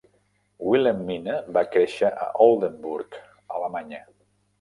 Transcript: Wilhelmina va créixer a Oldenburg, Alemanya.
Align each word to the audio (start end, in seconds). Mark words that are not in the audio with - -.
Wilhelmina 0.69 1.35
va 1.57 1.63
créixer 1.75 2.11
a 2.25 2.29
Oldenburg, 2.47 3.19
Alemanya. 3.59 4.01